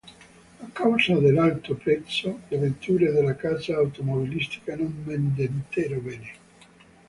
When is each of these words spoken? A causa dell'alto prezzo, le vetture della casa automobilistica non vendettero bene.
A 0.57 0.65
causa 0.71 1.13
dell'alto 1.19 1.75
prezzo, 1.75 2.39
le 2.47 2.57
vetture 2.57 3.11
della 3.11 3.35
casa 3.35 3.75
automobilistica 3.75 4.75
non 4.75 5.03
vendettero 5.03 5.99
bene. 5.99 6.31